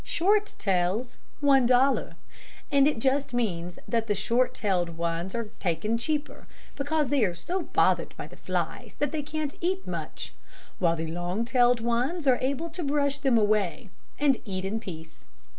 [0.03, 2.15] Short tails, one dollar.'
[2.71, 7.35] And it just means that the short tailed ones are taken cheaper, because they are
[7.35, 10.33] so bothered by the flies that they can't eat much,
[10.79, 15.23] while the long tailed ones are able to brush them away, and eat in peace.